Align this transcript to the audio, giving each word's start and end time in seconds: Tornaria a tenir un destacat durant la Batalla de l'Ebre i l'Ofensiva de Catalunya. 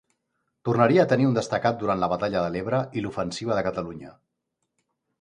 Tornaria 0.69 1.03
a 1.03 1.09
tenir 1.11 1.27
un 1.33 1.35
destacat 1.35 1.79
durant 1.85 2.03
la 2.05 2.11
Batalla 2.15 2.43
de 2.47 2.51
l'Ebre 2.57 2.83
i 3.01 3.07
l'Ofensiva 3.07 3.59
de 3.61 3.67
Catalunya. 3.71 4.19